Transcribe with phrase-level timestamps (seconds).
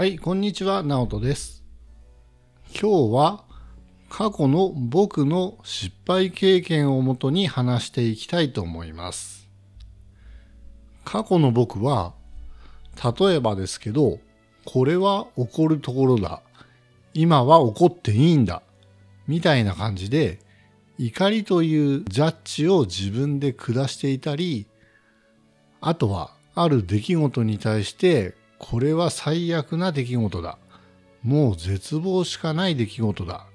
[0.00, 1.62] はい、こんにちは、ナオトです。
[2.68, 3.44] 今日は
[4.08, 9.46] 過去の僕の失敗経験をもとに話していきたいと思います。
[11.04, 12.14] 過去の僕は、
[13.20, 14.20] 例えばですけど、
[14.64, 16.40] これは怒るところだ。
[17.12, 18.62] 今は怒っていいんだ。
[19.28, 20.38] みたいな感じで、
[20.96, 24.66] 怒りというジャッジを自分で下していたり、
[25.82, 30.58] あとはある出来事に対して、これは最悪な出来事だ。
[31.22, 33.46] もう絶望しかない出来事だ。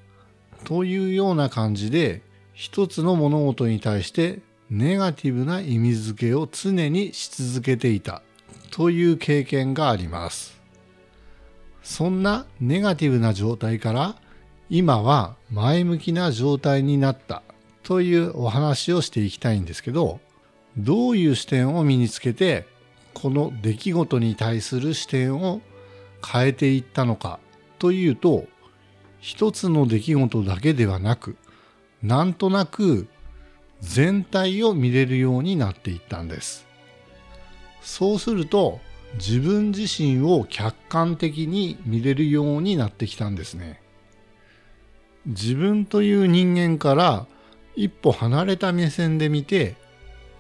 [0.66, 2.24] というような感じで、
[2.54, 8.24] 一つの物事に対してネガティブな意味付けを常にし続けていた
[8.72, 10.60] という経験があります。
[11.84, 14.16] そんなネガティブな状態から
[14.72, 17.44] 今は前向きな状態になった
[17.84, 20.20] というお話をしていきたいんですけど、
[20.78, 22.66] どういう視点を身につけて
[23.16, 25.62] この出来事に対する視点を
[26.24, 27.40] 変えていったのか
[27.80, 28.46] というと
[29.20, 31.38] 一つの出来事だけではなく
[32.04, 33.08] なんとなく
[33.80, 36.68] 全体を見れるようになっていったんです。
[37.82, 38.80] そうすると
[39.16, 43.80] 自分自身を客観的に見れるようになってきたんですね。
[45.26, 47.28] 自分という人間から
[47.76, 49.76] 一歩離れた目線で見て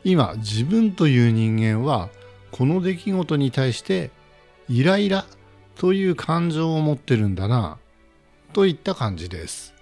[0.03, 2.09] 今自分という人間は
[2.55, 4.11] この出来事に対して
[4.69, 5.25] イライラ
[5.75, 7.77] という感情を持ってるんだな
[8.53, 9.73] といった感じです。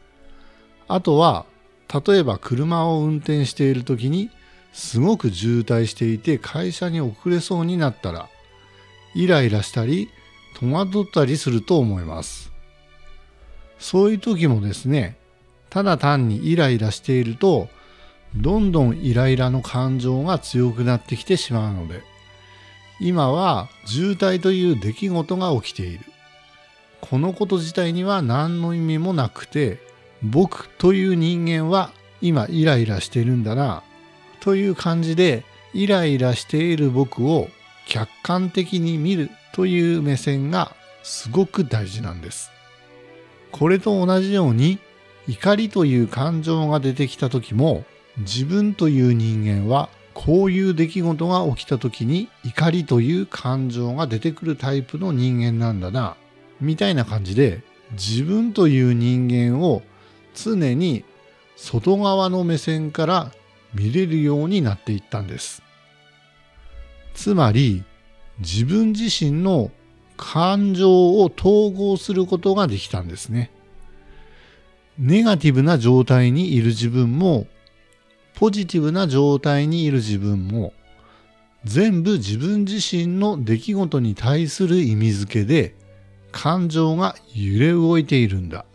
[0.87, 1.45] あとは
[1.93, 4.31] 例えば車を運転している時に
[4.73, 8.27] すごく渋滞していて会社に遅れそうになったら
[9.13, 10.09] イライラしたり
[10.59, 12.51] 戸惑ったりすると思います。
[13.77, 15.15] そういう時もですね
[15.69, 17.69] ただ単にイライラしていると
[18.35, 22.01] どんどんイライラの感情が強くなってきてしまうので
[23.05, 26.05] 今は渋滞という出来事が起きている。
[27.01, 29.79] このこと自体には何の意味もなくて
[30.23, 33.83] 僕という人間は今イライラしてるんだな
[34.39, 35.43] という感じで
[35.73, 37.49] イライラしている僕を
[37.85, 42.51] 客観的に見るという目線がすごく大事なんです。
[43.51, 44.79] これと同じように
[45.27, 47.83] 怒りという感情が出てきた時も
[48.19, 56.15] 自分という人間はこういう出来事が起きた時に怒りという感情が出てくるタイプの人間なんだな
[56.61, 57.61] みたいな感じで
[57.93, 59.81] 自分という人間を
[60.35, 61.03] 常に
[61.55, 63.31] 外側の目線から
[63.73, 65.61] 見れるようになっていったんです。
[67.13, 67.83] つまり
[68.39, 69.71] 自分自身の
[70.17, 73.51] 感情を統合することができたんですね。
[74.97, 77.47] ネガティブな状態にいる自分も
[78.43, 80.73] ポジティブな状態にいる自分も
[81.63, 85.75] 全部自分自身の出来事に対する意味付けで
[86.33, 88.65] 感情が揺れ動いているんだ。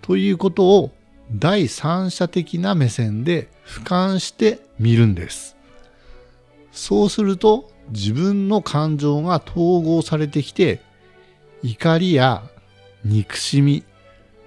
[0.00, 0.92] ということを
[1.30, 5.58] 第三者的な目線で俯瞰して見るんです。
[6.72, 10.80] そうすると自分の感情が統合されてきて
[11.62, 12.44] 怒りや
[13.04, 13.84] 憎しみ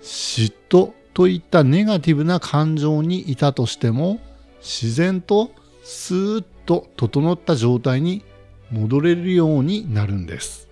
[0.02, 4.20] 嫉妬といったネガティブな感情にいたとしても
[4.66, 5.52] 自然と
[5.84, 8.24] スーッと整った状態に
[8.72, 10.68] 戻れるようになるんです。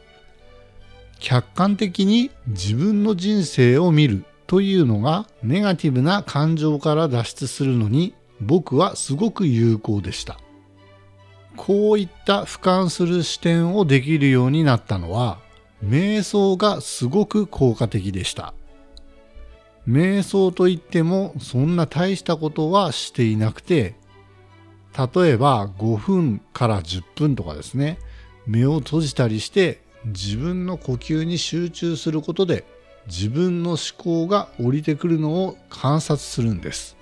[1.20, 10.40] 客観的に自分の人生を見るというのがネガティブな感情から脱出するのに僕はすごく有効でした。
[11.56, 15.38] こういった俯瞰する視点をできるようになったのは
[15.86, 18.56] 瞑想がすごく効果的でした。
[19.88, 23.96] 瞑想といってもそんな大したことはしていなくて
[24.98, 27.98] 例えば5分から10分とかですね
[28.46, 32.66] 目を閉じたりして自分の呼吸に集中することで
[33.08, 36.96] 自分の思考が降りてくるのを観察するんです。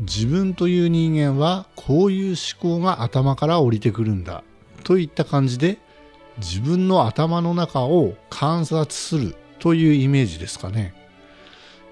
[0.00, 4.44] 自分という人間はこういう思考が頭から降りてくるんだ
[4.84, 5.78] といった感じで
[6.38, 10.94] 自分の頭の中を観察するというイメージですかね。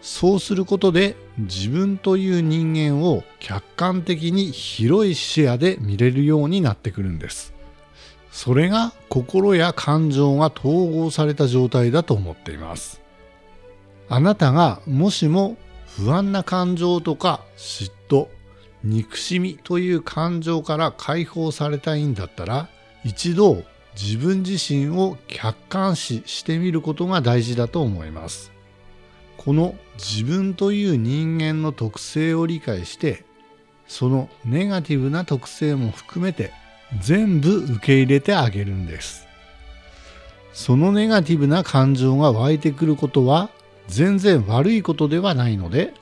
[0.07, 7.53] そうすることで自分という人間を客観的に広い視野で見れるようになってくるんです。
[8.31, 13.01] それが心や感情が統合された状態だと思っています。
[14.09, 15.57] あなたがもしも
[15.89, 18.29] 不安な感情とか嫉妬、
[18.85, 22.69] 憎しみという感情から解放されたいんだったら
[23.03, 23.65] 一度
[24.01, 28.56] 自分自身を客観視してみることが大事だと思います。
[29.47, 33.25] この自分という人間の特性を理解して
[33.89, 36.53] そのネガティブな特性も含めて
[37.01, 39.27] 全部受け入れてあげるんです
[40.53, 43.51] そのネガティブな感情が湧いてくることは
[43.89, 45.93] 全然悪いことではないので、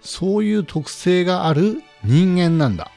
[0.00, 2.90] そういう特性がある人間なんだ。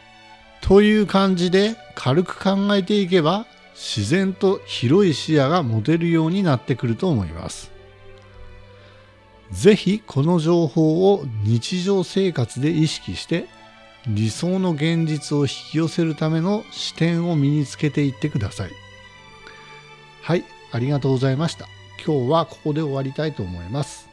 [0.62, 3.46] という感じで軽く考えていけば
[3.76, 7.73] 自然と広い視野が持てるようになってくると思います。
[9.54, 13.46] ぜひこの情報を日常生活で意識して
[14.08, 18.72] 理想の現実を引き寄せるための視点を身につけていってください。
[20.22, 21.68] はい、ありがとうございました。
[22.06, 24.13] 今日はここで終わりたいと思います。